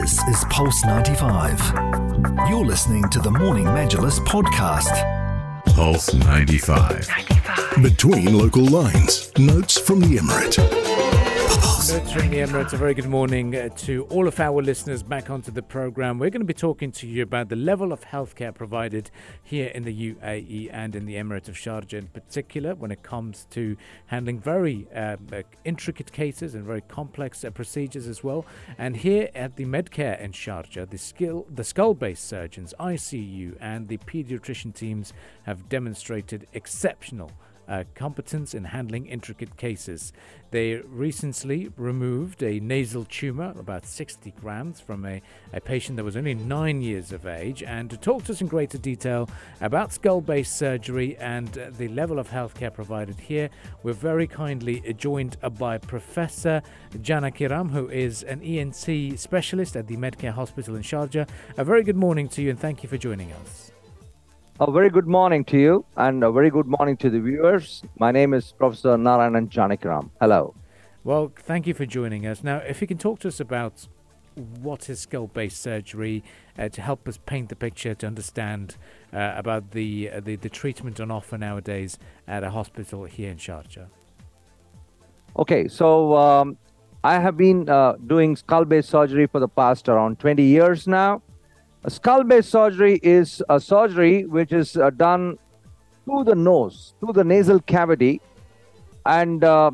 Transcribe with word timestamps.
This 0.00 0.22
is 0.22 0.42
Pulse 0.48 0.86
95. 0.86 1.60
You're 2.48 2.64
listening 2.64 3.06
to 3.10 3.18
the 3.20 3.30
Morning 3.30 3.66
Majlis 3.66 4.20
podcast. 4.20 4.88
Pulse 5.66 6.14
95. 6.14 7.06
95. 7.08 7.82
Between 7.82 8.38
local 8.38 8.64
lines. 8.64 9.30
Notes 9.36 9.76
from 9.78 10.00
the 10.00 10.16
Emirate. 10.16 11.21
From 11.52 12.30
the 12.30 12.38
Emirates. 12.38 12.72
A 12.72 12.78
very 12.78 12.94
good 12.94 13.08
morning 13.08 13.54
uh, 13.54 13.68
to 13.78 14.04
all 14.04 14.26
of 14.26 14.40
our 14.40 14.62
listeners 14.62 15.02
back 15.02 15.28
onto 15.28 15.50
the 15.50 15.62
program. 15.62 16.18
We're 16.18 16.30
going 16.30 16.40
to 16.40 16.46
be 16.46 16.54
talking 16.54 16.90
to 16.92 17.06
you 17.06 17.22
about 17.22 17.50
the 17.50 17.56
level 17.56 17.92
of 17.92 18.02
healthcare 18.02 18.54
provided 18.54 19.10
here 19.42 19.66
in 19.68 19.82
the 19.84 20.14
UAE 20.14 20.70
and 20.72 20.96
in 20.96 21.04
the 21.04 21.16
Emirate 21.16 21.48
of 21.48 21.54
Sharjah 21.54 21.98
in 21.98 22.06
particular 22.06 22.74
when 22.74 22.90
it 22.90 23.02
comes 23.02 23.46
to 23.50 23.76
handling 24.06 24.40
very 24.40 24.86
uh, 24.94 25.16
intricate 25.64 26.12
cases 26.12 26.54
and 26.54 26.64
very 26.64 26.80
complex 26.80 27.44
uh, 27.44 27.50
procedures 27.50 28.06
as 28.06 28.24
well. 28.24 28.46
And 28.78 28.96
here 28.96 29.28
at 29.34 29.56
the 29.56 29.66
Medcare 29.66 30.18
in 30.18 30.32
Sharjah, 30.32 30.88
the 30.88 30.98
skill, 30.98 31.46
the 31.50 31.64
skull-base 31.64 32.20
surgeons, 32.20 32.72
ICU, 32.80 33.56
and 33.60 33.88
the 33.88 33.98
pediatrician 33.98 34.74
teams 34.74 35.12
have 35.44 35.68
demonstrated 35.68 36.46
exceptional 36.54 37.30
uh, 37.72 37.84
competence 37.94 38.52
in 38.52 38.64
handling 38.64 39.06
intricate 39.06 39.56
cases. 39.56 40.12
They 40.50 40.74
recently 40.74 41.70
removed 41.78 42.42
a 42.42 42.60
nasal 42.60 43.06
tumor, 43.06 43.54
about 43.58 43.86
60 43.86 44.34
grams, 44.38 44.78
from 44.78 45.06
a, 45.06 45.22
a 45.54 45.60
patient 45.60 45.96
that 45.96 46.04
was 46.04 46.14
only 46.14 46.34
nine 46.34 46.82
years 46.82 47.12
of 47.12 47.26
age. 47.26 47.62
And 47.62 47.88
to 47.88 47.96
talk 47.96 48.24
to 48.24 48.32
us 48.32 48.42
in 48.42 48.46
greater 48.48 48.76
detail 48.76 49.30
about 49.62 49.94
skull 49.94 50.20
base 50.20 50.52
surgery 50.52 51.16
and 51.16 51.56
uh, 51.56 51.70
the 51.78 51.88
level 51.88 52.18
of 52.18 52.28
healthcare 52.28 52.72
provided 52.72 53.18
here, 53.18 53.48
we're 53.82 53.94
very 53.94 54.26
kindly 54.26 54.94
joined 54.98 55.38
by 55.58 55.78
Professor 55.78 56.62
Janakiram, 56.98 57.70
who 57.70 57.88
is 57.88 58.22
an 58.24 58.42
ENT 58.42 59.18
specialist 59.18 59.76
at 59.76 59.86
the 59.86 59.96
Medcare 59.96 60.32
Hospital 60.32 60.76
in 60.76 60.82
Sharjah. 60.82 61.26
A 61.56 61.64
very 61.64 61.82
good 61.82 61.96
morning 61.96 62.28
to 62.28 62.42
you 62.42 62.50
and 62.50 62.60
thank 62.60 62.82
you 62.82 62.88
for 62.90 62.98
joining 62.98 63.32
us. 63.32 63.71
A 64.60 64.70
very 64.70 64.90
good 64.90 65.06
morning 65.06 65.44
to 65.46 65.58
you 65.58 65.84
and 65.96 66.22
a 66.22 66.30
very 66.30 66.50
good 66.50 66.66
morning 66.66 66.94
to 66.98 67.08
the 67.08 67.18
viewers. 67.18 67.82
My 67.98 68.12
name 68.12 68.34
is 68.34 68.52
Professor 68.52 68.98
Narayanan 68.98 69.48
Janakiram. 69.48 70.10
Hello. 70.20 70.54
Well, 71.04 71.32
thank 71.34 71.66
you 71.66 71.72
for 71.72 71.86
joining 71.86 72.26
us. 72.26 72.44
Now, 72.44 72.58
if 72.58 72.82
you 72.82 72.86
can 72.86 72.98
talk 72.98 73.18
to 73.20 73.28
us 73.28 73.40
about 73.40 73.88
what 74.34 74.90
is 74.90 75.00
skull 75.00 75.26
base 75.26 75.56
surgery 75.56 76.22
uh, 76.58 76.68
to 76.68 76.82
help 76.82 77.08
us 77.08 77.18
paint 77.24 77.48
the 77.48 77.56
picture 77.56 77.94
to 77.94 78.06
understand 78.06 78.76
uh, 79.14 79.32
about 79.36 79.70
the, 79.70 80.10
uh, 80.10 80.20
the, 80.20 80.36
the 80.36 80.50
treatment 80.50 81.00
on 81.00 81.10
offer 81.10 81.38
nowadays 81.38 81.98
at 82.28 82.44
a 82.44 82.50
hospital 82.50 83.04
here 83.04 83.30
in 83.30 83.38
Sharjah. 83.38 83.86
Okay, 85.38 85.66
so 85.66 86.14
um, 86.14 86.58
I 87.02 87.18
have 87.18 87.38
been 87.38 87.70
uh, 87.70 87.94
doing 88.06 88.36
skull 88.36 88.66
base 88.66 88.86
surgery 88.86 89.26
for 89.26 89.40
the 89.40 89.48
past 89.48 89.88
around 89.88 90.18
20 90.20 90.42
years 90.42 90.86
now. 90.86 91.22
A 91.84 91.90
skull 91.90 92.22
base 92.22 92.46
surgery 92.46 93.00
is 93.02 93.42
a 93.48 93.58
surgery 93.58 94.24
which 94.24 94.52
is 94.52 94.76
uh, 94.76 94.90
done 94.90 95.36
through 96.04 96.22
the 96.24 96.34
nose, 96.36 96.94
through 97.00 97.12
the 97.12 97.24
nasal 97.24 97.58
cavity, 97.58 98.20
and 99.04 99.42
uh, 99.42 99.72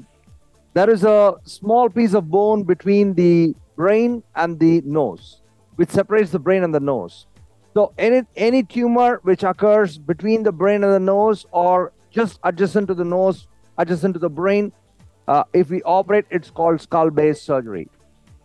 there 0.72 0.88
is 0.88 1.04
a 1.04 1.34
small 1.44 1.90
piece 1.90 2.14
of 2.14 2.30
bone 2.30 2.62
between 2.62 3.12
the 3.12 3.54
brain 3.76 4.22
and 4.36 4.58
the 4.58 4.80
nose, 4.86 5.42
which 5.76 5.90
separates 5.90 6.30
the 6.30 6.38
brain 6.38 6.64
and 6.64 6.74
the 6.74 6.80
nose. 6.80 7.26
So 7.74 7.92
any 7.98 8.22
any 8.36 8.62
tumor 8.62 9.20
which 9.22 9.42
occurs 9.42 9.98
between 9.98 10.42
the 10.44 10.52
brain 10.52 10.84
and 10.84 10.92
the 10.94 11.00
nose, 11.00 11.44
or 11.52 11.92
just 12.10 12.40
adjacent 12.42 12.88
to 12.88 12.94
the 12.94 13.04
nose, 13.04 13.48
adjacent 13.76 14.14
to 14.14 14.18
the 14.18 14.30
brain, 14.30 14.72
uh, 15.26 15.44
if 15.52 15.68
we 15.68 15.82
operate, 15.82 16.24
it's 16.30 16.50
called 16.50 16.80
skull-base 16.80 17.42
surgery. 17.42 17.86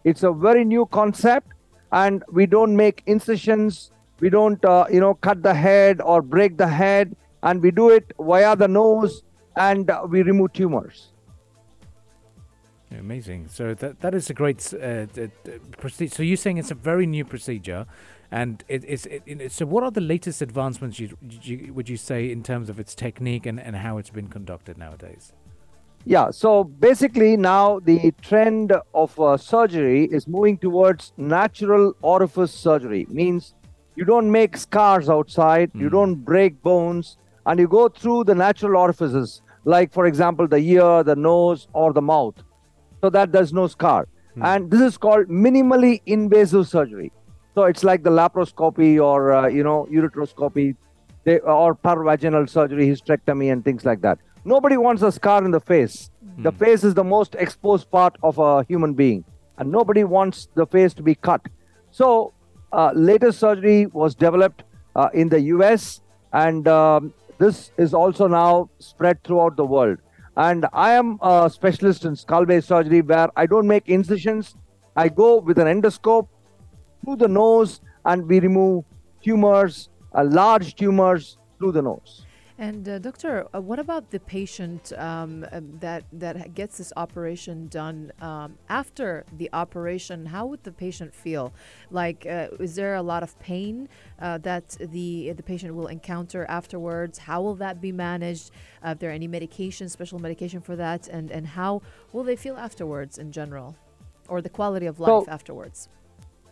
It's 0.04 0.24
a 0.24 0.34
very 0.34 0.66
new 0.66 0.86
concept 0.88 1.53
and 1.94 2.24
we 2.32 2.46
don't 2.46 2.76
make 2.76 3.04
incisions. 3.06 3.92
We 4.20 4.30
don't 4.30 4.64
uh, 4.66 4.86
you 4.92 5.00
know 5.00 5.14
cut 5.14 5.42
the 5.44 5.54
head 5.54 6.02
or 6.02 6.22
break 6.22 6.58
the 6.58 6.68
head. 6.68 7.16
And 7.44 7.62
we 7.62 7.72
do 7.72 7.90
it 7.90 8.12
via 8.20 8.56
the 8.56 8.68
nose 8.68 9.24
and 9.58 9.92
we 10.08 10.22
remove 10.22 10.54
tumors. 10.54 11.10
Amazing. 12.90 13.48
So 13.50 13.74
that 13.74 14.00
that 14.02 14.14
is 14.14 14.30
a 14.30 14.34
great 14.34 14.74
uh, 14.74 15.08
procedure 15.78 16.16
so 16.16 16.24
you're 16.24 16.38
saying 16.38 16.58
it's 16.58 16.72
a 16.72 16.76
very 16.76 17.06
new 17.06 17.26
procedure 17.26 17.86
and 18.32 18.64
it, 18.68 18.84
it's 18.88 19.06
it, 19.08 19.24
it, 19.26 19.52
so 19.52 19.66
what 19.66 19.84
are 19.84 19.92
the 19.92 20.02
latest 20.02 20.42
advancements 20.42 21.00
you, 21.00 21.18
you, 21.42 21.74
would 21.74 21.90
you 21.90 21.98
say 21.98 22.32
in 22.32 22.44
terms 22.44 22.70
of 22.70 22.80
its 22.80 22.96
technique 22.96 23.46
and, 23.46 23.60
and 23.60 23.76
how 23.76 23.98
it's 23.98 24.10
been 24.10 24.28
conducted 24.28 24.78
nowadays 24.78 25.34
yeah, 26.06 26.32
so 26.32 26.66
basically 26.66 27.38
now 27.38 27.80
the 27.80 28.14
trend 28.22 28.74
of 28.94 29.18
uh, 29.20 29.38
surgery 29.38 30.06
is 30.06 30.28
moving 30.28 30.58
towards 30.58 31.14
natural 31.16 31.94
orifice 32.02 32.52
surgery. 32.52 33.08
Means 33.10 33.54
you 33.96 34.04
don't 34.04 34.30
make 34.30 34.58
scars 34.58 35.10
outside, 35.10 35.72
mm. 35.74 35.82
you 35.82 35.88
hmm. 35.88 35.94
don't 35.94 36.16
break 36.16 36.62
bones, 36.62 37.18
and 37.46 37.60
you 37.60 37.68
go 37.68 37.88
through 37.88 38.26
the 38.26 38.36
natural 38.36 38.76
orifices, 38.76 39.42
like 39.64 39.94
for 39.94 40.06
example 40.06 40.48
the 40.48 40.58
ear, 40.58 41.04
the 41.04 41.16
nose, 41.16 41.68
or 41.74 41.94
the 41.94 42.02
mouth, 42.02 42.36
so 43.02 43.10
that 43.10 43.32
there's 43.32 43.54
no 43.54 43.68
scar. 43.68 44.08
Mm. 44.36 44.56
And 44.56 44.72
this 44.72 44.82
is 44.82 44.98
called 44.98 45.28
minimally 45.28 46.02
invasive 46.06 46.68
surgery. 46.68 47.14
So 47.56 47.64
it's 47.64 47.84
like 47.84 48.04
the 48.04 48.10
laparoscopy 48.10 49.02
or 49.02 49.32
uh, 49.32 49.48
you 49.48 49.64
know 49.64 49.88
ureteroscopy, 49.90 50.76
they, 51.24 51.40
or 51.40 51.76
paravaginal 51.76 52.50
surgery, 52.50 52.88
hysterectomy, 52.88 53.54
and 53.54 53.64
things 53.64 53.86
like 53.86 54.02
that. 54.02 54.20
Nobody 54.46 54.76
wants 54.76 55.02
a 55.02 55.12
scar 55.12 55.46
in 55.46 55.52
the 55.52 55.60
face. 55.62 56.10
The 56.40 56.52
hmm. 56.52 56.58
face 56.58 56.84
is 56.84 56.94
the 56.94 57.04
most 57.04 57.36
exposed 57.36 57.90
part 57.90 58.18
of 58.24 58.38
a 58.40 58.64
human 58.64 58.94
being, 58.94 59.24
and 59.58 59.72
nobody 59.72 60.04
wants 60.04 60.50
the 60.56 60.66
face 60.66 60.94
to 60.96 61.04
be 61.04 61.16
cut. 61.16 61.42
So, 61.92 62.34
uh, 62.74 62.92
latest 62.94 63.40
surgery 63.40 63.86
was 63.86 64.16
developed 64.16 64.64
uh, 64.96 65.10
in 65.14 65.30
the 65.30 65.40
US, 65.42 66.02
and 66.34 66.68
um, 66.68 67.14
this 67.38 67.72
is 67.78 67.94
also 67.94 68.28
now 68.28 68.70
spread 68.80 69.24
throughout 69.24 69.56
the 69.56 69.66
world. 69.66 70.00
And 70.36 70.66
I 70.74 70.94
am 70.94 71.20
a 71.22 71.50
specialist 71.50 72.04
in 72.04 72.16
skull 72.16 72.46
base 72.46 72.66
surgery 72.66 73.02
where 73.02 73.30
I 73.38 73.46
don't 73.46 73.68
make 73.68 73.88
incisions. 73.88 74.56
I 74.96 75.08
go 75.08 75.40
with 75.40 75.58
an 75.60 75.68
endoscope 75.68 76.28
through 77.06 77.18
the 77.18 77.28
nose, 77.28 77.80
and 78.04 78.28
we 78.28 78.40
remove 78.42 78.84
tumors, 79.24 79.90
uh, 80.14 80.26
large 80.26 80.76
tumors 80.76 81.38
through 81.60 81.74
the 81.74 81.82
nose. 81.82 82.26
And 82.60 82.88
uh, 82.88 83.00
doctor, 83.00 83.48
uh, 83.54 83.62
what 83.62 83.80
about 83.80 84.12
the 84.12 84.20
patient 84.20 84.94
um, 84.98 85.46
um, 85.52 85.80
that 85.80 86.04
that 86.14 86.54
gets 86.54 86.78
this 86.78 86.94
operation 86.96 87.68
done 87.68 88.12
um, 88.22 88.58
after 88.70 89.26
the 89.38 89.50
operation? 89.54 90.28
How 90.28 90.46
would 90.46 90.64
the 90.64 90.72
patient 90.72 91.16
feel? 91.16 91.52
Like, 91.90 92.28
uh, 92.28 92.50
is 92.60 92.76
there 92.76 92.94
a 92.94 93.02
lot 93.02 93.24
of 93.24 93.38
pain 93.40 93.90
uh, 94.20 94.38
that 94.40 94.78
the 94.80 95.32
the 95.32 95.42
patient 95.42 95.74
will 95.74 95.88
encounter 95.88 96.46
afterwards? 96.48 97.18
How 97.18 97.42
will 97.42 97.56
that 97.56 97.82
be 97.82 97.92
managed? 97.92 98.52
Uh, 98.84 98.90
are 98.90 98.96
there 98.96 99.10
any 99.10 99.28
medication, 99.28 99.90
special 99.90 100.20
medication 100.20 100.62
for 100.62 100.76
that? 100.76 101.08
And 101.08 101.32
and 101.32 101.48
how 101.48 101.82
will 102.12 102.24
they 102.24 102.36
feel 102.36 102.56
afterwards 102.56 103.18
in 103.18 103.32
general, 103.32 103.76
or 104.28 104.44
the 104.44 104.50
quality 104.50 104.86
of 104.86 105.00
life 105.00 105.26
so, 105.26 105.32
afterwards? 105.32 105.90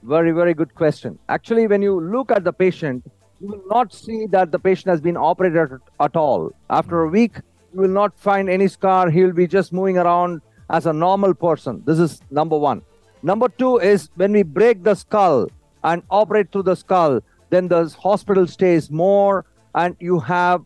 Very 0.02 0.32
very 0.32 0.56
good 0.56 0.74
question. 0.74 1.20
Actually, 1.30 1.68
when 1.68 1.84
you 1.84 2.02
look 2.02 2.32
at 2.32 2.44
the 2.44 2.54
patient 2.54 3.04
you 3.42 3.48
will 3.48 3.64
not 3.68 3.92
see 3.92 4.28
that 4.28 4.52
the 4.52 4.60
patient 4.60 4.92
has 4.92 5.02
been 5.02 5.18
operated 5.18 5.80
at 6.00 6.16
all. 6.16 6.52
After 6.70 7.02
a 7.02 7.08
week, 7.08 7.38
you 7.74 7.82
will 7.82 7.90
not 7.90 8.18
find 8.20 8.50
any 8.50 8.68
scar. 8.68 9.10
He 9.10 9.24
will 9.24 9.34
be 9.34 9.48
just 9.48 9.74
moving 9.74 9.98
around 9.98 10.42
as 10.70 10.86
a 10.86 10.94
normal 10.94 11.34
person. 11.34 11.82
This 11.86 11.98
is 11.98 12.22
number 12.30 12.58
one. 12.58 12.84
Number 13.24 13.50
two 13.50 13.78
is 13.78 14.10
when 14.16 14.32
we 14.32 14.44
break 14.44 14.84
the 14.84 14.94
skull 14.94 15.50
and 15.84 16.04
operate 16.12 16.52
through 16.52 16.64
the 16.64 16.76
skull, 16.76 17.22
then 17.50 17.68
the 17.68 17.90
hospital 18.00 18.46
stays 18.46 18.92
more 18.92 19.46
and 19.74 19.96
you 20.00 20.20
have 20.20 20.64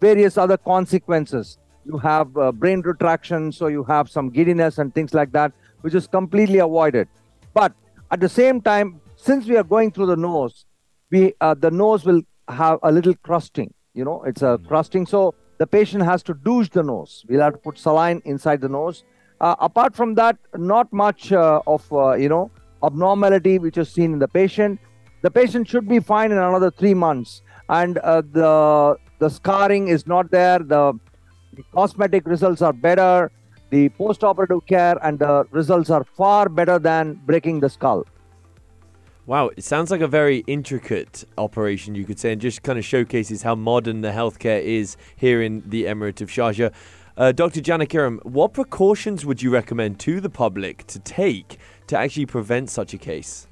various 0.00 0.36
other 0.36 0.56
consequences. 0.56 1.58
You 1.84 1.98
have 1.98 2.36
uh, 2.36 2.50
brain 2.50 2.80
retraction, 2.80 3.52
so 3.52 3.68
you 3.68 3.84
have 3.84 4.10
some 4.10 4.30
giddiness 4.30 4.78
and 4.78 4.92
things 4.92 5.14
like 5.14 5.30
that, 5.32 5.52
which 5.82 5.94
is 5.94 6.08
completely 6.08 6.58
avoided. 6.58 7.08
But 7.54 7.72
at 8.10 8.18
the 8.18 8.28
same 8.28 8.60
time, 8.60 9.00
since 9.14 9.46
we 9.46 9.56
are 9.56 9.64
going 9.64 9.92
through 9.92 10.06
the 10.06 10.16
nose, 10.16 10.66
we 11.10 11.34
uh, 11.40 11.54
the 11.54 11.70
nose 11.70 12.04
will 12.04 12.22
have 12.48 12.78
a 12.82 12.92
little 12.92 13.14
crusting 13.14 13.72
you 13.96 14.04
know 14.04 14.22
it's 14.24 14.42
a 14.42 14.52
mm-hmm. 14.52 14.68
crusting. 14.68 15.06
So 15.06 15.34
the 15.58 15.66
patient 15.66 16.04
has 16.04 16.22
to 16.24 16.34
douche 16.34 16.68
the 16.68 16.82
nose. 16.82 17.24
We'll 17.28 17.40
have 17.40 17.54
to 17.54 17.58
put 17.58 17.78
saline 17.78 18.20
inside 18.24 18.60
the 18.60 18.68
nose. 18.68 19.04
Uh, 19.40 19.54
apart 19.58 19.94
from 19.94 20.14
that 20.14 20.36
not 20.54 20.92
much 20.92 21.32
uh, 21.32 21.60
of 21.66 21.90
uh, 21.92 22.12
you 22.14 22.28
know 22.28 22.50
abnormality 22.84 23.58
which 23.58 23.78
is 23.78 23.90
seen 23.90 24.12
in 24.12 24.18
the 24.18 24.28
patient. 24.28 24.78
The 25.22 25.30
patient 25.30 25.66
should 25.66 25.88
be 25.88 25.98
fine 25.98 26.30
in 26.30 26.38
another 26.38 26.70
three 26.70 26.94
months. 26.94 27.42
And 27.68 27.98
uh, 27.98 28.22
the 28.32 28.96
the 29.18 29.30
scarring 29.30 29.88
is 29.88 30.06
not 30.06 30.30
there. 30.30 30.58
The, 30.58 30.92
the 31.54 31.64
cosmetic 31.72 32.26
results 32.26 32.60
are 32.60 32.72
better. 32.72 33.32
The 33.70 33.88
post-operative 33.88 34.66
care 34.66 34.96
and 35.02 35.18
the 35.18 35.44
results 35.50 35.90
are 35.90 36.04
far 36.04 36.48
better 36.48 36.78
than 36.78 37.14
breaking 37.26 37.60
the 37.60 37.68
skull 37.68 38.06
Wow, 39.26 39.50
it 39.56 39.64
sounds 39.64 39.90
like 39.90 40.02
a 40.02 40.06
very 40.06 40.44
intricate 40.46 41.24
operation, 41.36 41.96
you 41.96 42.04
could 42.04 42.20
say, 42.20 42.30
and 42.30 42.40
just 42.40 42.62
kind 42.62 42.78
of 42.78 42.84
showcases 42.84 43.42
how 43.42 43.56
modern 43.56 44.02
the 44.02 44.10
healthcare 44.10 44.62
is 44.62 44.96
here 45.16 45.42
in 45.42 45.64
the 45.66 45.86
Emirate 45.86 46.20
of 46.20 46.28
Sharjah. 46.28 46.72
Uh, 47.16 47.32
Dr. 47.32 47.60
Janakiram, 47.60 48.24
what 48.24 48.52
precautions 48.52 49.26
would 49.26 49.42
you 49.42 49.50
recommend 49.50 49.98
to 50.00 50.20
the 50.20 50.30
public 50.30 50.86
to 50.86 51.00
take 51.00 51.58
to 51.88 51.98
actually 51.98 52.26
prevent 52.26 52.70
such 52.70 52.94
a 52.94 52.98
case? 52.98 53.48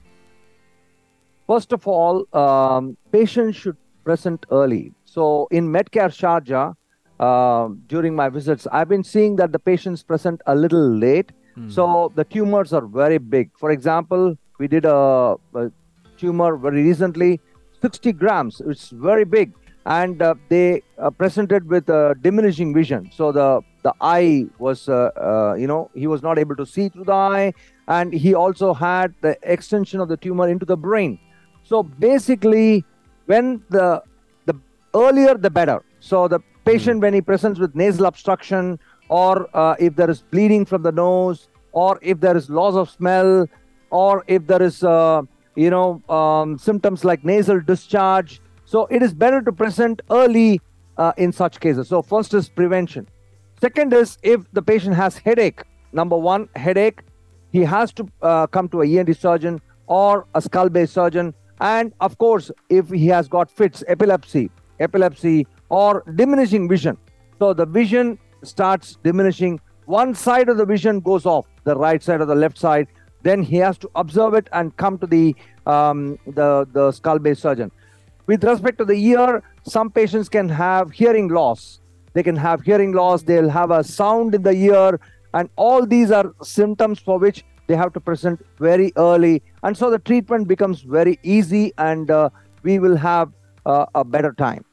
First 1.48 1.72
of 1.72 1.88
all, 1.88 2.24
um, 2.32 2.96
patients 3.10 3.56
should 3.56 3.76
present 4.04 4.46
early. 4.52 4.92
So 5.04 5.48
in 5.50 5.72
Medcare 5.72 6.14
Sharjah, 6.20 6.76
uh, 7.18 7.74
during 7.88 8.14
my 8.14 8.28
visits, 8.28 8.68
I've 8.70 8.88
been 8.88 9.02
seeing 9.02 9.34
that 9.36 9.50
the 9.50 9.58
patients 9.58 10.04
present 10.04 10.40
a 10.46 10.54
little 10.54 10.88
late. 10.88 11.32
So 11.68 12.12
the 12.16 12.24
tumors 12.24 12.72
are 12.72 12.84
very 12.84 13.18
big. 13.18 13.50
For 13.56 13.70
example, 13.70 14.36
we 14.58 14.68
did 14.68 14.84
a, 14.84 15.36
a 15.54 15.70
tumor 16.16 16.56
very 16.56 16.82
recently, 16.82 17.40
60 17.82 18.12
grams. 18.12 18.60
It's 18.60 18.90
very 18.90 19.24
big, 19.24 19.52
and 19.86 20.20
uh, 20.22 20.34
they 20.48 20.82
uh, 20.98 21.10
presented 21.10 21.68
with 21.68 21.90
uh, 21.90 22.14
diminishing 22.14 22.72
vision. 22.72 23.10
So 23.12 23.32
the 23.32 23.60
the 23.82 23.92
eye 24.00 24.46
was, 24.58 24.88
uh, 24.88 25.10
uh, 25.16 25.54
you 25.58 25.66
know, 25.66 25.90
he 25.94 26.06
was 26.06 26.22
not 26.22 26.38
able 26.38 26.56
to 26.56 26.64
see 26.64 26.88
through 26.88 27.04
the 27.04 27.12
eye, 27.12 27.52
and 27.86 28.14
he 28.14 28.34
also 28.34 28.72
had 28.72 29.14
the 29.20 29.36
extension 29.42 30.00
of 30.00 30.08
the 30.08 30.16
tumor 30.16 30.48
into 30.48 30.64
the 30.64 30.76
brain. 30.76 31.18
So 31.64 31.82
basically, 31.82 32.84
when 33.26 33.62
the 33.68 34.02
the 34.46 34.54
earlier 34.94 35.34
the 35.34 35.50
better. 35.50 35.82
So 36.00 36.28
the 36.28 36.40
patient 36.64 37.00
when 37.00 37.12
he 37.12 37.20
presents 37.20 37.60
with 37.60 37.74
nasal 37.74 38.06
obstruction 38.06 38.78
or 39.08 39.48
uh, 39.54 39.74
if 39.78 39.96
there 39.96 40.10
is 40.10 40.22
bleeding 40.22 40.64
from 40.64 40.82
the 40.82 40.92
nose 40.92 41.48
or 41.72 41.98
if 42.02 42.20
there 42.20 42.36
is 42.36 42.48
loss 42.48 42.74
of 42.74 42.90
smell 42.90 43.46
or 43.94 44.24
if 44.26 44.46
there 44.48 44.62
is 44.62 44.82
uh, 44.82 45.22
you 45.54 45.70
know 45.70 46.02
um, 46.18 46.58
symptoms 46.58 47.04
like 47.04 47.24
nasal 47.24 47.60
discharge. 47.60 48.40
So 48.66 48.86
it 48.86 49.02
is 49.02 49.14
better 49.14 49.40
to 49.42 49.52
present 49.52 50.02
early 50.10 50.60
uh, 50.96 51.12
in 51.16 51.32
such 51.32 51.60
cases. 51.60 51.88
So 51.88 52.02
first 52.02 52.34
is 52.34 52.48
prevention. 52.48 53.06
Second 53.60 53.92
is 53.92 54.18
if 54.22 54.50
the 54.52 54.62
patient 54.62 54.96
has 54.96 55.18
headache. 55.18 55.62
Number 55.92 56.16
one 56.16 56.48
headache. 56.56 57.02
He 57.52 57.60
has 57.60 57.92
to 57.92 58.08
uh, 58.20 58.48
come 58.48 58.68
to 58.70 58.82
a 58.82 58.86
ENT 58.98 59.16
surgeon 59.16 59.60
or 59.86 60.26
a 60.34 60.42
skull 60.42 60.68
base 60.68 60.90
surgeon. 60.90 61.32
And 61.60 61.92
of 62.00 62.18
course 62.18 62.50
if 62.68 62.90
he 62.90 63.06
has 63.08 63.28
got 63.28 63.50
fits 63.50 63.84
epilepsy 63.86 64.50
epilepsy 64.80 65.46
or 65.68 66.02
diminishing 66.16 66.68
vision. 66.68 66.98
So 67.38 67.52
the 67.54 67.66
vision 67.66 68.18
starts 68.42 68.98
diminishing. 69.04 69.60
One 69.86 70.14
side 70.14 70.48
of 70.48 70.56
the 70.56 70.64
vision 70.64 71.00
goes 71.00 71.26
off. 71.26 71.46
The 71.62 71.76
right 71.76 72.02
side 72.02 72.20
or 72.20 72.26
the 72.26 72.34
left 72.34 72.58
side 72.58 72.88
then 73.24 73.42
he 73.42 73.56
has 73.56 73.78
to 73.78 73.90
observe 73.96 74.34
it 74.34 74.48
and 74.52 74.76
come 74.76 74.98
to 74.98 75.06
the 75.06 75.34
um, 75.66 76.18
the 76.26 76.66
the 76.72 76.92
skull 76.92 77.18
base 77.18 77.40
surgeon. 77.40 77.70
With 78.26 78.44
respect 78.44 78.78
to 78.78 78.84
the 78.84 78.98
ear 79.12 79.42
some 79.66 79.90
patients 79.90 80.28
can 80.28 80.48
have 80.48 80.92
hearing 80.92 81.28
loss. 81.28 81.80
They 82.12 82.22
can 82.22 82.36
have 82.36 82.62
hearing 82.62 82.92
loss 82.92 83.22
they'll 83.22 83.50
have 83.50 83.70
a 83.70 83.82
sound 83.82 84.34
in 84.34 84.42
the 84.42 84.52
ear 84.52 85.00
and 85.32 85.48
all 85.56 85.84
these 85.84 86.10
are 86.10 86.32
symptoms 86.42 87.00
for 87.00 87.18
which 87.18 87.44
they 87.66 87.76
have 87.76 87.92
to 87.94 88.00
present 88.00 88.44
very 88.58 88.92
early. 88.96 89.42
And 89.62 89.76
so 89.76 89.90
the 89.90 89.98
treatment 89.98 90.46
becomes 90.48 90.82
very 90.82 91.18
easy 91.22 91.72
and 91.78 92.10
uh, 92.10 92.28
we 92.62 92.78
will 92.78 92.96
have 92.96 93.32
uh, 93.66 93.86
a 93.94 94.04
better 94.04 94.32
time. 94.32 94.64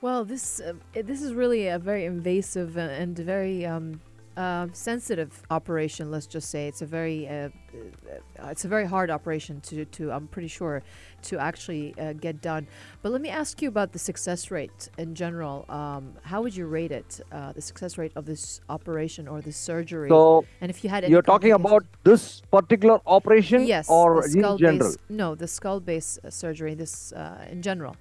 Well, 0.00 0.24
this 0.24 0.60
uh, 0.60 0.72
this 0.94 1.20
is 1.20 1.34
really 1.34 1.68
a 1.68 1.78
very 1.78 2.06
invasive 2.06 2.78
and 2.78 3.18
very 3.18 3.66
um, 3.66 4.00
uh, 4.40 4.66
sensitive 4.72 5.42
operation. 5.50 6.10
Let's 6.10 6.26
just 6.26 6.48
say 6.50 6.66
it's 6.66 6.82
a 6.82 6.86
very 6.86 7.28
uh, 7.28 7.32
uh, 7.32 8.52
it's 8.52 8.64
a 8.64 8.68
very 8.68 8.86
hard 8.86 9.10
operation 9.10 9.60
to 9.68 9.84
to 9.96 10.10
I'm 10.10 10.26
pretty 10.34 10.48
sure 10.48 10.82
to 11.28 11.38
actually 11.38 11.94
uh, 11.98 12.14
get 12.14 12.40
done. 12.40 12.66
But 13.02 13.12
let 13.12 13.20
me 13.20 13.28
ask 13.28 13.60
you 13.62 13.68
about 13.68 13.92
the 13.92 13.98
success 13.98 14.50
rate 14.50 14.88
in 14.96 15.14
general. 15.14 15.56
Um, 15.68 16.04
how 16.22 16.40
would 16.42 16.56
you 16.56 16.66
rate 16.66 16.92
it? 17.00 17.20
Uh, 17.30 17.52
the 17.52 17.64
success 17.70 17.98
rate 17.98 18.12
of 18.16 18.24
this 18.24 18.60
operation 18.76 19.28
or 19.28 19.40
this 19.48 19.58
surgery? 19.70 20.08
so 20.08 20.44
and 20.62 20.70
if 20.70 20.82
you 20.82 20.88
had 20.90 21.00
you're 21.08 21.30
talking 21.34 21.52
about 21.52 21.84
this 22.04 22.40
particular 22.50 22.98
operation 23.06 23.66
yes, 23.66 23.88
or 23.90 24.24
in 24.26 24.32
general 24.32 24.88
base. 24.88 24.96
No, 25.08 25.34
the 25.34 25.48
skull 25.48 25.80
base 25.80 26.18
uh, 26.24 26.30
surgery. 26.30 26.74
This 26.74 27.12
uh, 27.12 27.46
in 27.50 27.60
general. 27.62 27.94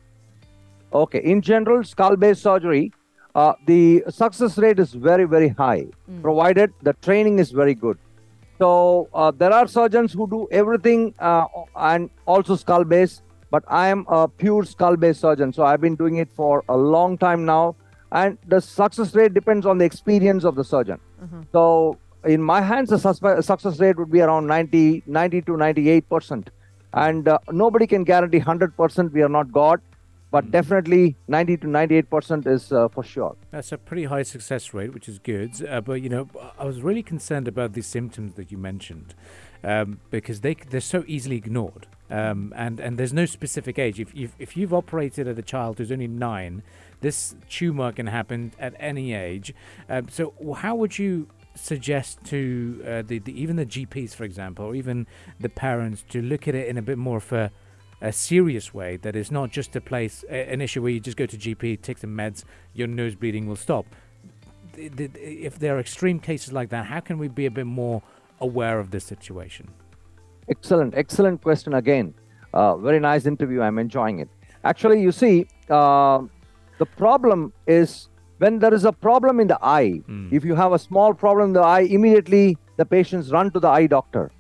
Okay, 0.92 1.22
in 1.24 1.42
general, 1.42 1.84
skull 1.84 2.16
base 2.16 2.40
surgery, 2.42 2.92
uh, 3.40 3.54
the 3.72 4.04
success 4.10 4.58
rate 4.58 4.80
is 4.84 4.94
very, 5.08 5.26
very 5.34 5.50
high, 5.64 5.82
provided 6.22 6.72
the 6.88 6.94
training 7.08 7.40
is 7.44 7.52
very 7.52 7.76
good. 7.86 7.98
So, 8.62 8.70
uh, 9.14 9.32
there 9.42 9.54
are 9.58 9.68
surgeons 9.74 10.12
who 10.14 10.26
do 10.30 10.40
everything 10.52 11.14
uh, 11.20 11.46
and 11.92 12.10
also 12.26 12.56
skull 12.64 12.84
base, 12.84 13.22
but 13.52 13.64
I 13.68 13.88
am 13.88 14.02
a 14.10 14.28
pure 14.28 14.66
skull 14.66 14.98
base 14.98 15.20
surgeon. 15.20 15.54
So, 15.54 15.64
I've 15.64 15.80
been 15.88 15.96
doing 15.96 16.18
it 16.24 16.30
for 16.42 16.64
a 16.68 16.76
long 16.96 17.18
time 17.18 17.46
now, 17.46 17.76
and 18.12 18.38
the 18.56 18.60
success 18.60 19.16
rate 19.16 19.34
depends 19.34 19.66
on 19.66 19.78
the 19.78 19.86
experience 19.86 20.44
of 20.44 20.56
the 20.56 20.66
surgeon. 20.74 21.00
So, 21.54 21.64
in 22.36 22.42
my 22.44 22.60
hands, 22.62 22.90
the 22.90 22.98
suspe- 22.98 23.44
success 23.52 23.80
rate 23.80 23.98
would 23.98 24.12
be 24.12 24.22
around 24.22 24.48
90, 24.48 25.04
90 25.06 25.42
to 25.44 25.58
98 25.58 26.10
percent, 26.10 26.50
and 26.94 27.28
uh, 27.28 27.38
nobody 27.66 27.88
can 27.88 28.04
guarantee 28.04 28.40
100 28.40 28.76
percent. 28.76 29.14
We 29.14 29.22
are 29.22 29.34
not 29.38 29.54
God 29.54 29.80
but 30.32 30.52
definitely 30.52 31.16
90 31.28 31.58
to 31.58 31.68
98 31.68 32.10
percent 32.10 32.48
is 32.48 32.72
uh, 32.72 32.88
for 32.90 33.04
sure 33.04 33.36
That's 33.52 33.72
a 33.72 33.78
pretty 33.78 34.06
high 34.06 34.24
success 34.24 34.74
rate, 34.74 34.94
which 34.94 35.10
is 35.10 35.20
good. 35.20 35.68
Uh, 35.68 35.82
but 35.82 36.02
you 36.02 36.10
know, 36.10 36.30
I 36.58 36.66
was 36.66 36.82
really 36.82 37.04
concerned 37.04 37.48
about 37.48 37.74
these 37.74 37.88
symptoms 37.88 38.34
that 38.36 38.52
you 38.52 38.58
mentioned 38.58 39.16
um, 39.64 40.00
because 40.10 40.42
they 40.42 40.54
they're 40.54 40.82
so 40.82 41.04
easily 41.08 41.38
ignored, 41.38 41.88
um, 42.10 42.54
and 42.56 42.80
and 42.80 42.98
there's 42.98 43.14
no 43.14 43.26
specific 43.26 43.80
age. 43.80 44.00
If 44.00 44.14
if 44.16 44.36
if 44.40 44.56
you've 44.56 44.74
operated 44.74 45.28
at 45.28 45.38
a 45.38 45.42
child 45.42 45.78
who's 45.78 45.92
only 45.92 46.08
nine, 46.08 46.64
this 47.02 47.36
tumor 47.50 47.92
can 47.92 48.08
happen 48.08 48.54
at 48.60 48.74
any 48.80 49.14
age. 49.14 49.54
Um, 49.90 50.08
so 50.10 50.34
how 50.58 50.76
would 50.76 50.98
you 50.98 51.28
suggest 51.56 52.24
to 52.24 52.82
uh, 52.88 53.02
the, 53.06 53.20
the 53.20 53.40
even 53.40 53.56
the 53.56 53.66
GPs, 53.66 54.14
for 54.14 54.24
example, 54.24 54.66
or 54.66 54.76
even 54.76 55.08
the 55.40 55.50
parents 55.50 56.04
to 56.10 56.22
look 56.22 56.48
at 56.48 56.56
it 56.56 56.68
in 56.68 56.78
a 56.78 56.82
bit 56.82 56.98
more 56.98 57.18
of 57.18 57.32
a 57.34 57.52
a 58.02 58.12
serious 58.12 58.74
way 58.74 58.98
that 58.98 59.16
is 59.16 59.32
not 59.32 59.52
just 59.52 59.76
a 59.76 59.82
place 59.82 60.24
an 60.30 60.62
issue 60.62 60.82
where 60.82 60.92
you 60.92 61.00
just 61.00 61.18
go 61.18 61.26
to 61.26 61.38
GP, 61.38 61.82
take 61.82 61.98
some 61.98 62.16
meds, 62.16 62.44
your 62.74 62.88
nose 62.88 63.16
bleeding 63.16 63.48
will 63.48 63.56
stop. 63.56 63.86
If 64.78 65.60
there 65.60 65.76
are 65.76 65.80
extreme 65.80 66.20
cases 66.20 66.54
like 66.54 66.70
that, 66.70 66.86
how 66.86 67.02
can 67.02 67.18
we 67.18 67.28
be 67.28 67.46
a 67.46 67.52
bit 67.52 67.66
more 67.66 68.02
aware 68.40 68.80
of 68.80 68.92
this 68.92 69.04
situation? 69.04 69.74
excellent 70.50 70.96
excellent 70.96 71.42
question 71.42 71.74
again. 71.74 72.14
Uh, 72.54 72.76
very 72.78 73.00
nice 73.00 73.26
interview. 73.26 73.62
I'm 73.62 73.78
enjoying 73.78 74.20
it. 74.20 74.30
Actually 74.64 75.02
you 75.02 75.12
see 75.12 75.48
uh, 75.70 76.22
the 76.78 76.86
problem 76.86 77.54
is 77.68 78.10
when 78.40 78.60
there 78.60 78.74
is 78.74 78.86
a 78.86 78.92
problem 78.92 79.40
in 79.40 79.48
the 79.48 79.60
eye 79.62 80.02
if 80.32 80.46
you 80.46 80.56
have 80.56 80.72
a 80.74 80.80
small 80.80 81.14
problem 81.14 81.50
in 81.50 81.54
the 81.54 81.62
eye 81.62 81.82
immediately 81.82 82.58
the 82.78 82.86
patients 82.86 83.32
run 83.32 83.52
to 83.52 83.60
the 83.60 83.68
eye 83.68 83.86
doctor 83.86 84.32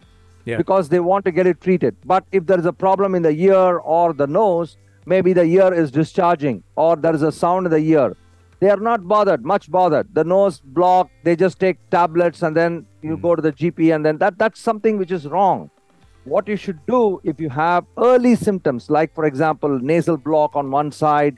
Yeah. 0.50 0.57
because 0.57 0.90
they 0.90 1.00
want 1.00 1.25
to 1.25 1.31
get 1.31 1.48
it 1.48 1.62
treated. 1.62 1.96
But 2.06 2.25
if 2.31 2.46
there 2.46 2.60
is 2.60 2.66
a 2.66 2.74
problem 2.74 3.16
in 3.16 3.21
the 3.24 3.31
ear 3.31 3.78
or 3.95 4.14
the 4.14 4.28
nose 4.28 4.78
maybe 5.06 5.33
the 5.33 5.44
ear 5.44 5.74
is 5.74 5.92
discharging 5.92 6.64
or 6.76 6.95
there 6.95 7.16
is 7.16 7.21
a 7.24 7.31
sound 7.31 7.66
in 7.68 7.71
the 7.71 7.80
ear. 7.80 8.16
They 8.59 8.69
are 8.69 8.78
not 8.78 9.07
bothered 9.07 9.45
much 9.45 9.71
bothered. 9.71 10.14
The 10.14 10.24
nose 10.24 10.59
blocked 10.59 11.12
they 11.24 11.35
just 11.35 11.59
take 11.59 11.78
tablets 11.90 12.42
and 12.44 12.56
then 12.56 12.85
you 13.02 13.18
go 13.18 13.35
to 13.35 13.42
the 13.42 13.54
gp 13.54 13.94
and 13.95 14.06
then 14.06 14.18
that 14.18 14.38
that's 14.38 14.59
something 14.59 14.97
which 14.97 15.12
is 15.12 15.28
wrong. 15.28 15.69
What 16.26 16.47
you 16.47 16.57
should 16.57 16.85
do 16.85 17.21
if 17.24 17.40
you 17.40 17.50
have 17.50 17.85
early 17.97 18.35
symptoms 18.35 18.90
like 18.90 19.14
for 19.16 19.26
example 19.26 19.80
nasal 19.80 20.18
block 20.18 20.56
on 20.56 20.69
one 20.71 20.92
side. 20.92 21.38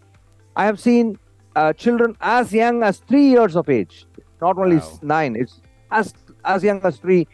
I 0.55 0.65
have 0.65 0.79
seen 0.79 1.17
uh, 1.55 1.73
children 1.73 2.17
as 2.21 2.51
young 2.53 2.81
as 2.83 2.97
3 2.99 3.23
years 3.35 3.55
of 3.55 3.69
age 3.69 4.05
not 4.41 4.57
only 4.57 4.77
Wow. 4.77 4.99
9 5.01 5.35
it's 5.35 5.61
as 5.91 6.13
as 6.43 6.63
young 6.63 6.81
as 6.89 6.97
3 6.97 7.27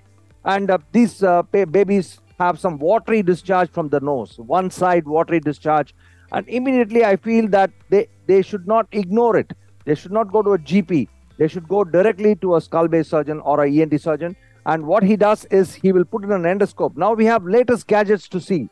and 0.47 0.71
uh, 0.71 0.77
these 0.91 1.21
uh, 1.23 1.43
ba- 1.51 1.67
babies 1.67 2.19
have 2.39 2.59
some 2.59 2.77
watery 2.77 3.21
discharge 3.21 3.69
from 3.69 3.89
the 3.89 3.99
nose 3.99 4.37
one 4.37 4.69
side 4.71 5.05
watery 5.05 5.39
discharge. 5.39 5.93
And 6.31 6.47
immediately 6.49 7.05
i 7.05 7.15
feel 7.15 7.47
that 7.49 7.71
they 7.89 8.07
they 8.27 8.41
should 8.41 8.67
not 8.67 8.87
ignore 8.91 9.37
it. 9.37 9.53
They 9.85 9.95
should 9.95 10.11
not 10.11 10.31
go 10.31 10.41
to 10.47 10.53
a 10.53 10.59
gp 10.59 11.07
they 11.37 11.47
should 11.47 11.67
go 11.67 11.83
directly 11.83 12.35
to 12.37 12.55
a 12.55 12.61
skull 12.61 12.87
base 12.87 13.09
surgeon 13.09 13.39
or 13.41 13.63
a 13.63 13.71
ent 13.81 13.99
surgeon. 14.01 14.35
And 14.65 14.85
what 14.85 15.03
he 15.03 15.15
does 15.15 15.45
is 15.45 15.73
he 15.73 15.91
will 15.91 16.03
put 16.03 16.23
in 16.23 16.31
an 16.31 16.43
endoscope. 16.43 16.97
Now 16.97 17.13
we 17.13 17.25
have 17.25 17.45
latest 17.45 17.87
gadgets 17.87 18.27
to 18.29 18.41
see. 18.41 18.69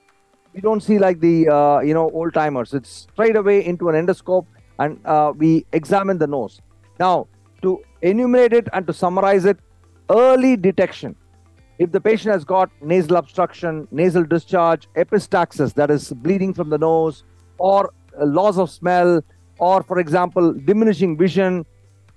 We 0.54 0.62
don't 0.62 0.82
see 0.82 0.98
like 1.00 1.20
the 1.20 1.48
uh, 1.48 1.80
you 1.80 1.94
know 1.94 2.10
old 2.10 2.34
timers. 2.34 2.74
It's 2.74 2.90
straight 3.14 3.36
away 3.36 3.66
into 3.66 3.90
an 3.90 3.96
endoscope 4.06 4.46
and 4.80 5.00
uh, 5.06 5.34
we 5.36 5.66
examine 5.74 6.18
the 6.18 6.28
nose. 6.28 6.60
Now 7.00 7.28
to 7.62 7.80
enumerate 8.02 8.54
it 8.54 8.68
and 8.74 8.86
to 8.88 8.94
summarize 8.94 9.46
it 9.46 9.60
early 10.10 10.56
detection 10.56 11.16
if 11.78 11.92
the 11.92 12.00
patient 12.00 12.34
has 12.34 12.46
got 12.46 12.70
nasal 12.82 13.18
obstruction 13.18 13.88
nasal 13.92 14.24
discharge 14.24 14.88
epistaxis 14.96 15.74
that 15.74 15.92
is 15.92 16.12
bleeding 16.14 16.54
from 16.54 16.70
the 16.70 16.78
nose 16.78 17.24
or 17.58 17.94
uh, 18.20 18.26
loss 18.26 18.58
of 18.58 18.70
smell 18.70 19.22
or 19.60 19.84
for 19.84 20.00
example 20.00 20.54
diminishing 20.54 21.18
vision 21.18 21.66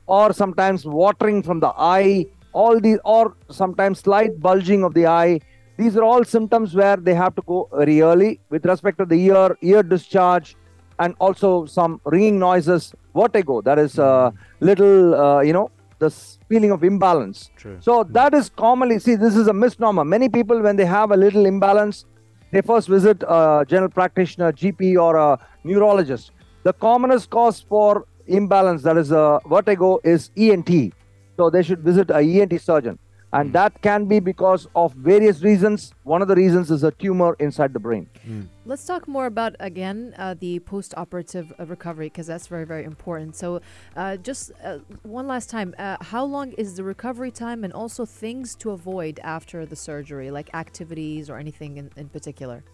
or 0.07 0.33
sometimes 0.33 0.85
watering 0.85 1.43
from 1.43 1.61
the 1.61 1.73
eye 1.77 2.25
all 2.53 2.81
these 2.81 2.99
or 3.05 3.37
sometimes 3.51 4.01
slight 4.01 4.41
bulging 4.41 4.85
of 4.85 4.95
the 4.95 5.07
eye 5.07 5.41
these 5.77 5.97
are 5.97 6.03
all 6.03 6.25
symptoms 6.25 6.75
where 6.75 6.97
they 6.97 7.15
have 7.15 7.35
to 7.35 7.43
go 7.43 7.69
very 7.73 8.01
early 8.01 8.41
with 8.51 8.65
respect 8.67 8.99
to 8.99 9.05
the 9.05 9.21
ear 9.27 9.57
ear 9.63 9.83
discharge 9.83 10.57
and 11.01 11.15
also 11.19 11.67
some 11.67 12.01
ringing 12.05 12.39
noises 12.39 12.93
vertigo 13.15 13.61
that 13.61 13.79
is 13.79 13.99
a 13.99 14.33
little 14.61 15.15
uh, 15.15 15.41
you 15.41 15.53
know 15.53 15.71
the 15.99 16.11
feeling 16.49 16.71
of 16.71 16.85
imbalance 16.85 17.51
True. 17.57 17.77
so 17.81 18.05
that 18.05 18.35
is 18.35 18.51
commonly 18.51 18.99
see 18.99 19.15
this 19.15 19.37
is 19.37 19.49
a 19.49 19.53
misnomer 19.53 20.05
many 20.05 20.29
people 20.29 20.61
when 20.61 20.77
they 20.77 20.85
have 20.85 21.11
a 21.11 21.17
little 21.17 21.47
imbalance 21.47 22.05
they 22.51 22.63
first 22.63 22.89
visit 22.89 23.23
a 23.29 23.65
general 23.69 23.91
practitioner, 23.91 24.53
GP, 24.53 25.01
or 25.01 25.17
a 25.17 25.39
neurologist. 25.65 26.33
The 26.63 26.73
commonest 26.73 27.31
cause 27.31 27.61
for 27.61 28.07
imbalance, 28.27 28.83
that 28.83 28.97
is 28.97 29.13
a 29.13 29.41
vertigo, 29.47 30.01
is 30.05 30.31
ENT. 30.37 30.93
So 31.37 31.51
they 31.51 31.63
should 31.63 31.81
visit 31.81 32.11
a 32.11 32.21
ENT 32.21 32.61
surgeon. 32.61 32.99
And 33.33 33.51
mm. 33.51 33.53
that 33.53 33.83
can 33.83 34.07
be 34.07 34.21
because 34.21 34.67
of 34.75 34.95
various 34.95 35.43
reasons. 35.43 35.93
One 36.05 36.23
of 36.23 36.29
the 36.29 36.35
reasons 36.35 36.71
is 36.71 36.83
a 36.83 36.91
tumor 36.93 37.37
inside 37.39 37.75
the 37.75 37.79
brain. 37.79 38.09
Mm. 38.27 38.49
Let's 38.65 38.87
talk 38.87 39.07
more 39.07 39.27
about, 39.27 39.55
again, 39.61 40.15
uh, 40.17 40.35
the 40.39 40.61
post 40.61 40.95
operative 40.97 41.53
uh, 41.59 41.67
recovery, 41.67 42.07
because 42.07 42.27
that's 42.27 42.47
very, 42.47 42.65
very 42.65 42.85
important. 42.85 43.37
So, 43.37 43.61
uh, 43.97 44.17
just 44.17 44.53
uh, 44.65 44.79
one 45.03 45.27
last 45.27 45.51
time 45.51 45.75
uh, 45.79 45.99
how 46.01 46.25
long 46.25 46.53
is 46.53 46.75
the 46.77 46.85
recovery 46.85 47.31
time 47.31 47.65
and 47.65 47.73
also 47.73 48.07
things 48.07 48.55
to 48.57 48.71
avoid 48.71 49.21
after 49.23 49.67
the 49.67 49.77
surgery, 49.77 50.31
like 50.31 50.55
activities 50.55 51.29
or 51.29 51.37
anything 51.37 51.77
in, 51.77 51.91
in 51.97 52.09
particular? 52.09 52.65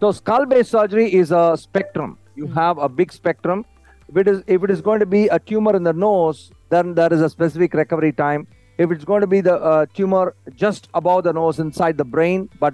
So, 0.00 0.10
skull 0.10 0.46
base 0.46 0.68
surgery 0.68 1.12
is 1.14 1.30
a 1.30 1.56
spectrum. 1.56 2.18
You 2.34 2.46
mm. 2.46 2.54
have 2.54 2.78
a 2.78 2.88
big 2.88 3.12
spectrum. 3.12 3.64
If 4.08 4.16
it, 4.16 4.28
is, 4.28 4.42
if 4.46 4.64
it 4.64 4.70
is 4.70 4.80
going 4.80 5.00
to 5.00 5.06
be 5.06 5.28
a 5.28 5.38
tumor 5.38 5.76
in 5.76 5.82
the 5.84 5.92
nose, 5.92 6.50
then 6.70 6.94
there 6.94 7.12
is 7.12 7.20
a 7.20 7.28
specific 7.28 7.74
recovery 7.74 8.12
time 8.12 8.46
if 8.78 8.92
it's 8.92 9.04
going 9.04 9.20
to 9.20 9.26
be 9.26 9.40
the 9.40 9.56
uh, 9.56 9.86
tumor 9.92 10.34
just 10.54 10.88
above 10.94 11.24
the 11.24 11.32
nose 11.32 11.58
inside 11.58 11.98
the 11.98 12.04
brain, 12.04 12.48
but 12.60 12.72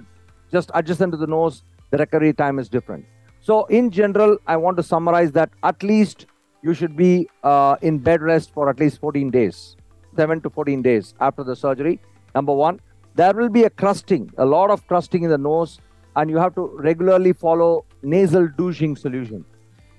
just 0.51 0.69
adjacent 0.75 1.11
to 1.11 1.17
the 1.17 1.27
nose, 1.27 1.63
the 1.89 1.97
recovery 1.97 2.31
time 2.31 2.59
is 2.59 2.69
different. 2.69 3.05
So, 3.41 3.65
in 3.65 3.91
general, 3.91 4.37
I 4.47 4.57
want 4.57 4.77
to 4.77 4.83
summarize 4.83 5.31
that 5.33 5.49
at 5.63 5.81
least 5.83 6.27
you 6.63 6.73
should 6.73 6.95
be 6.95 7.27
uh, 7.43 7.75
in 7.81 7.97
bed 7.97 8.21
rest 8.21 8.53
for 8.53 8.69
at 8.69 8.79
least 8.79 8.99
14 8.99 9.29
days, 9.31 9.75
7 10.15 10.41
to 10.41 10.49
14 10.49 10.81
days 10.81 11.13
after 11.19 11.43
the 11.43 11.55
surgery. 11.55 11.99
Number 12.33 12.53
one, 12.53 12.79
there 13.15 13.33
will 13.33 13.49
be 13.49 13.63
a 13.63 13.69
crusting, 13.69 14.31
a 14.37 14.45
lot 14.45 14.69
of 14.69 14.85
crusting 14.87 15.23
in 15.23 15.29
the 15.29 15.37
nose, 15.37 15.79
and 16.15 16.29
you 16.29 16.37
have 16.37 16.55
to 16.55 16.67
regularly 16.77 17.33
follow 17.33 17.85
nasal 18.01 18.47
douching 18.47 18.95
solution. 18.95 19.43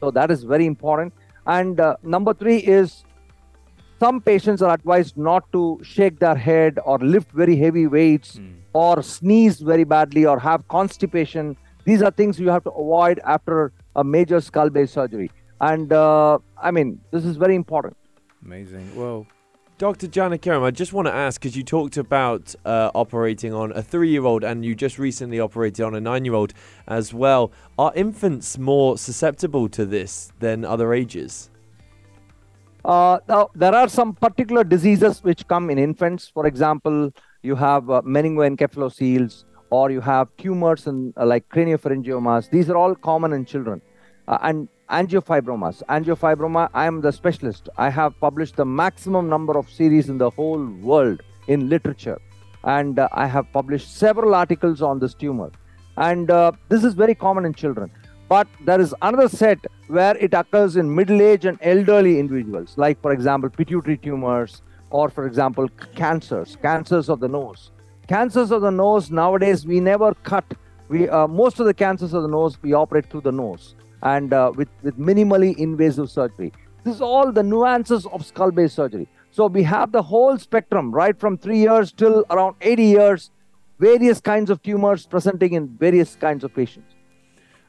So, 0.00 0.10
that 0.12 0.30
is 0.30 0.44
very 0.44 0.66
important. 0.66 1.12
And 1.46 1.78
uh, 1.80 1.96
number 2.02 2.34
three 2.34 2.58
is 2.58 3.04
some 3.98 4.20
patients 4.20 4.62
are 4.62 4.74
advised 4.74 5.16
not 5.16 5.50
to 5.52 5.80
shake 5.82 6.18
their 6.18 6.34
head 6.34 6.78
or 6.84 6.98
lift 6.98 7.30
very 7.32 7.56
heavy 7.56 7.86
weights 7.86 8.36
mm. 8.36 8.54
or 8.72 9.02
sneeze 9.02 9.60
very 9.60 9.84
badly 9.84 10.26
or 10.26 10.38
have 10.38 10.66
constipation. 10.68 11.56
These 11.84 12.02
are 12.02 12.10
things 12.10 12.38
you 12.38 12.50
have 12.50 12.64
to 12.64 12.70
avoid 12.70 13.20
after 13.24 13.72
a 13.94 14.04
major 14.04 14.40
skull 14.40 14.70
base 14.70 14.92
surgery. 14.92 15.30
And 15.60 15.92
uh, 15.92 16.38
I 16.62 16.70
mean, 16.70 17.00
this 17.10 17.24
is 17.24 17.36
very 17.36 17.54
important. 17.54 17.96
Amazing. 18.44 18.94
Well, 18.94 19.26
Dr. 19.78 20.06
Janakiram, 20.06 20.62
I 20.62 20.70
just 20.70 20.92
want 20.92 21.06
to 21.06 21.14
ask 21.14 21.40
because 21.40 21.56
you 21.56 21.62
talked 21.62 21.96
about 21.96 22.54
uh, 22.64 22.90
operating 22.94 23.52
on 23.52 23.72
a 23.72 23.82
three 23.82 24.10
year 24.10 24.24
old 24.24 24.44
and 24.44 24.64
you 24.64 24.74
just 24.74 24.98
recently 24.98 25.40
operated 25.40 25.84
on 25.84 25.94
a 25.94 26.00
nine 26.00 26.24
year 26.24 26.34
old 26.34 26.52
as 26.86 27.14
well. 27.14 27.52
Are 27.78 27.92
infants 27.94 28.58
more 28.58 28.98
susceptible 28.98 29.68
to 29.70 29.86
this 29.86 30.32
than 30.38 30.64
other 30.64 30.92
ages? 30.92 31.50
Uh, 32.86 33.18
now, 33.28 33.50
there 33.56 33.74
are 33.74 33.88
some 33.88 34.14
particular 34.14 34.62
diseases 34.62 35.18
which 35.24 35.44
come 35.48 35.70
in 35.70 35.78
infants. 35.78 36.28
For 36.28 36.46
example, 36.46 37.12
you 37.42 37.56
have 37.56 37.90
uh, 37.90 38.00
meningoencephalocele, 38.02 39.44
or 39.70 39.90
you 39.90 40.00
have 40.00 40.28
tumors 40.38 40.86
in, 40.86 41.12
uh, 41.16 41.26
like 41.26 41.48
craniopharyngiomas. 41.48 42.48
These 42.48 42.70
are 42.70 42.76
all 42.76 42.94
common 42.94 43.32
in 43.32 43.44
children. 43.44 43.82
Uh, 44.28 44.38
and 44.42 44.68
angiofibromas. 44.88 45.82
Angiofibroma, 45.88 46.70
I 46.74 46.86
am 46.86 47.00
the 47.00 47.10
specialist. 47.10 47.68
I 47.76 47.90
have 47.90 48.18
published 48.20 48.54
the 48.54 48.64
maximum 48.64 49.28
number 49.28 49.58
of 49.58 49.68
series 49.68 50.08
in 50.08 50.18
the 50.18 50.30
whole 50.30 50.64
world 50.64 51.24
in 51.48 51.68
literature. 51.68 52.20
And 52.62 53.00
uh, 53.00 53.08
I 53.10 53.26
have 53.26 53.52
published 53.52 53.96
several 53.96 54.32
articles 54.32 54.80
on 54.80 55.00
this 55.00 55.14
tumor. 55.14 55.50
And 55.96 56.30
uh, 56.30 56.52
this 56.68 56.84
is 56.84 56.94
very 56.94 57.16
common 57.16 57.46
in 57.46 57.52
children. 57.52 57.90
But 58.28 58.49
there 58.64 58.80
is 58.80 58.95
another 59.02 59.28
set 59.28 59.59
where 59.87 60.16
it 60.16 60.35
occurs 60.35 60.76
in 60.76 60.92
middle 60.92 61.23
age 61.23 61.45
and 61.45 61.59
elderly 61.62 62.18
individuals, 62.18 62.75
like, 62.76 63.00
for 63.00 63.12
example, 63.12 63.49
pituitary 63.49 63.99
tumors 63.99 64.62
or, 64.90 65.09
for 65.11 65.26
example, 65.26 65.68
cancers, 65.95 66.56
cancers 66.61 67.09
of 67.09 67.21
the 67.21 67.28
nose. 67.28 67.71
Cancers 68.09 68.50
of 68.50 68.62
the 68.62 68.71
nose, 68.71 69.11
nowadays, 69.11 69.64
we 69.64 69.78
never 69.78 70.14
cut. 70.23 70.45
We 70.88 71.09
uh, 71.09 71.28
Most 71.28 71.61
of 71.61 71.66
the 71.66 71.75
cancers 71.75 72.14
of 72.14 72.23
the 72.23 72.28
nose, 72.28 72.59
we 72.62 72.73
operate 72.73 73.11
through 73.11 73.23
the 73.23 73.33
nose 73.33 73.76
and 74.02 74.33
uh, 74.33 74.52
with, 74.54 74.68
with 74.83 74.99
minimally 74.99 75.56
invasive 75.56 76.11
surgery. 76.11 76.52
This 76.85 76.97
is 76.97 77.00
all 77.00 77.33
the 77.33 77.42
nuances 77.42 78.06
of 78.06 78.25
skull 78.25 78.50
base 78.50 78.73
surgery. 78.73 79.09
So 79.30 79.47
we 79.47 79.62
have 79.64 79.92
the 79.92 80.02
whole 80.02 80.38
spectrum, 80.38 80.92
right 80.92 81.18
from 81.18 81.37
three 81.38 81.59
years 81.59 81.92
till 81.92 82.25
around 82.30 82.56
80 82.61 82.83
years, 82.85 83.30
various 83.78 84.21
kinds 84.21 84.50
of 84.50 84.62
tumors 84.62 85.06
presenting 85.06 85.52
in 85.54 85.68
various 85.68 86.16
kinds 86.16 86.42
of 86.42 86.54
patients. 86.54 86.95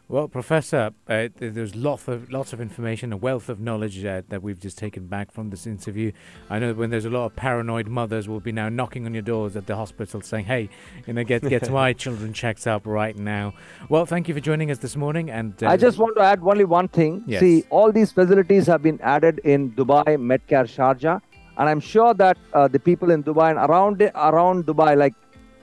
Well, 0.09 0.29
Professor, 0.29 0.91
uh, 1.09 1.27
there's 1.35 1.75
lots 1.75 2.07
of 2.07 2.31
lots 2.31 2.53
of 2.53 2.61
information, 2.61 3.11
a 3.11 3.17
wealth 3.17 3.49
of 3.49 3.59
knowledge 3.59 4.05
uh, 4.05 4.21
that 4.29 4.41
we've 4.41 4.57
just 4.57 4.77
taken 4.77 5.07
back 5.07 5.31
from 5.31 5.49
this 5.49 5.67
interview. 5.67 6.13
I 6.49 6.59
know 6.59 6.73
when 6.73 6.91
there's 6.91 7.03
a 7.03 7.09
lot 7.09 7.25
of 7.25 7.35
paranoid 7.35 7.87
mothers 7.89 8.29
will 8.29 8.39
be 8.39 8.53
now 8.53 8.69
knocking 8.69 9.05
on 9.05 9.13
your 9.13 9.21
doors 9.21 9.57
at 9.57 9.67
the 9.67 9.75
hospital 9.75 10.21
saying, 10.21 10.45
"Hey, 10.45 10.69
you 11.05 11.11
know, 11.11 11.25
get 11.25 11.41
get 11.41 11.69
my 11.69 11.91
children 12.03 12.31
checked 12.31 12.67
up 12.67 12.87
right 12.87 13.17
now." 13.17 13.53
Well, 13.89 14.05
thank 14.05 14.29
you 14.29 14.33
for 14.33 14.39
joining 14.39 14.71
us 14.71 14.77
this 14.77 14.95
morning. 14.95 15.29
And 15.29 15.61
uh, 15.61 15.67
I 15.67 15.75
just 15.75 15.97
want 15.97 16.15
to 16.15 16.21
add 16.21 16.39
only 16.41 16.63
one 16.63 16.87
thing. 16.87 17.25
Yes. 17.27 17.41
See, 17.41 17.65
all 17.69 17.91
these 17.91 18.13
facilities 18.13 18.65
have 18.67 18.81
been 18.81 19.01
added 19.01 19.41
in 19.43 19.71
Dubai, 19.71 20.15
Medcare 20.15 20.69
Sharjah, 20.75 21.21
and 21.57 21.67
I'm 21.67 21.81
sure 21.81 22.13
that 22.13 22.37
uh, 22.53 22.69
the 22.69 22.79
people 22.79 23.11
in 23.11 23.25
Dubai 23.25 23.49
and 23.49 23.59
around 23.59 24.01
around 24.15 24.67
Dubai, 24.67 24.95
like 24.95 25.15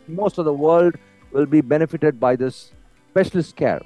most 0.07 0.37
of 0.37 0.45
the 0.45 0.53
world, 0.53 0.97
will 1.33 1.47
be 1.47 1.63
benefited 1.63 2.21
by 2.21 2.37
this 2.37 2.73
specialist 3.09 3.57
care 3.57 3.81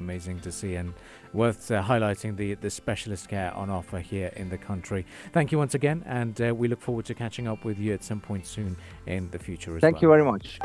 amazing 0.00 0.40
to 0.40 0.52
see 0.52 0.74
and 0.74 0.94
worth 1.32 1.70
uh, 1.70 1.82
highlighting 1.82 2.36
the, 2.36 2.54
the 2.54 2.70
specialist 2.70 3.28
care 3.28 3.52
on 3.54 3.70
offer 3.70 4.00
here 4.00 4.32
in 4.36 4.48
the 4.48 4.58
country. 4.58 5.06
Thank 5.32 5.52
you 5.52 5.58
once 5.58 5.74
again, 5.74 6.02
and 6.06 6.40
uh, 6.40 6.54
we 6.54 6.68
look 6.68 6.80
forward 6.80 7.04
to 7.06 7.14
catching 7.14 7.46
up 7.46 7.64
with 7.64 7.78
you 7.78 7.92
at 7.92 8.02
some 8.02 8.20
point 8.20 8.46
soon 8.46 8.76
in 9.06 9.30
the 9.30 9.38
future 9.38 9.76
as 9.76 9.80
Thank 9.80 9.96
well. 9.96 10.02
you 10.02 10.08
very 10.08 10.24
much. 10.24 10.58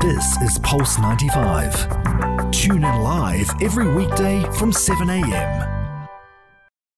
This 0.00 0.36
is 0.42 0.58
Pulse 0.60 0.98
95. 0.98 2.50
Tune 2.52 2.84
in 2.84 3.02
live 3.02 3.50
every 3.62 3.88
weekday 3.92 4.42
from 4.52 4.72
7 4.72 5.08
a.m. 5.08 5.79